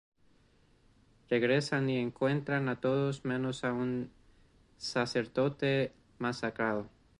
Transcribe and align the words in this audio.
Regresan 1.29 1.87
y 1.91 1.99
encuentran 1.99 2.69
a 2.69 2.81
todos 2.81 3.23
menos 3.23 3.63
a 3.63 3.71
un 3.71 4.09
sacerdote 4.77 5.93
masacrado. 6.17 6.89